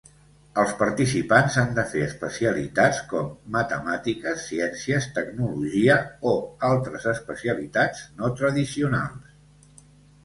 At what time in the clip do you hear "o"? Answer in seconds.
6.33-6.35